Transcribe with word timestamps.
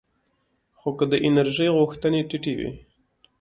خو 0.79 0.89
که 0.97 1.05
د 1.11 1.13
انرژۍ 1.27 1.67
غوښتنې 1.77 2.21
ټیټې 2.29 2.53
وي 2.57 2.69